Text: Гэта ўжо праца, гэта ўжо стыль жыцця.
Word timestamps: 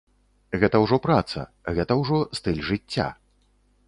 Гэта 0.61 0.79
ўжо 0.83 0.97
праца, 1.03 1.43
гэта 1.79 1.97
ўжо 1.99 2.17
стыль 2.39 2.63
жыцця. 2.71 3.07